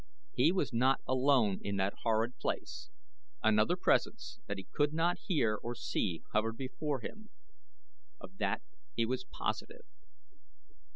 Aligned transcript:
He 0.33 0.51
was 0.51 0.73
not 0.73 0.99
alone 1.07 1.59
in 1.61 1.75
that 1.75 1.93
horrid 2.01 2.39
place 2.39 2.89
another 3.43 3.75
presence 3.77 4.39
that 4.47 4.57
he 4.57 4.63
could 4.73 4.93
not 4.93 5.19
hear 5.27 5.53
or 5.61 5.75
see 5.75 6.23
hovered 6.33 6.57
before 6.57 7.01
him 7.01 7.29
of 8.19 8.39
that 8.39 8.63
he 8.95 9.05
was 9.05 9.25
positive. 9.25 9.85